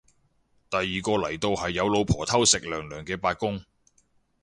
[0.67, 3.63] 第二個嚟到係有老婆偷食娘娘嘅八公